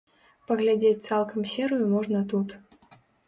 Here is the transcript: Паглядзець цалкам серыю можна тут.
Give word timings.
Паглядзець 0.51 1.07
цалкам 1.09 1.45
серыю 1.53 1.85
можна 1.93 2.25
тут. 2.35 2.57